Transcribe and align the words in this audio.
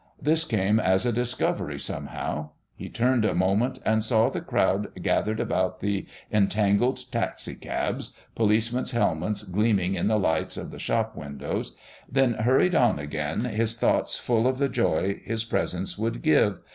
This 0.19 0.45
came 0.45 0.79
as 0.79 1.05
a 1.05 1.11
discovery 1.13 1.77
somehow. 1.77 2.49
He 2.73 2.89
turned 2.89 3.23
a 3.23 3.35
moment, 3.35 3.77
and 3.85 4.03
saw 4.03 4.29
the 4.31 4.41
crowd 4.41 4.87
gathered 5.03 5.39
about 5.39 5.79
the 5.79 6.07
entangled 6.31 7.11
taxicabs, 7.11 8.11
policemen's 8.33 8.89
helmets 8.93 9.43
gleaming 9.43 9.93
in 9.93 10.07
the 10.07 10.17
lights 10.17 10.57
of 10.57 10.71
the 10.71 10.79
shop 10.79 11.15
windows... 11.15 11.75
then 12.11 12.33
hurried 12.33 12.73
on 12.73 12.97
again, 12.97 13.45
his 13.45 13.75
thoughts 13.77 14.17
full 14.17 14.47
of 14.47 14.57
the 14.57 14.69
joy 14.69 15.21
his 15.23 15.45
presents 15.45 15.99
would 15.99 16.23
give 16.23 16.57